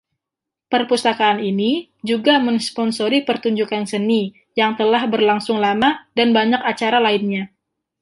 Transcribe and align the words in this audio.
Perpustakaan 0.73 1.37
ini 1.51 1.71
juga 2.09 2.33
mensponsori 2.47 3.17
pertunjukan 3.29 3.83
seni 3.91 4.23
yang 4.59 4.71
telah 4.79 5.03
berlangsung 5.13 5.57
lama 5.65 5.89
dan 6.17 6.27
banyak 6.37 6.57
acara 6.71 6.97
lainnya. 7.07 7.43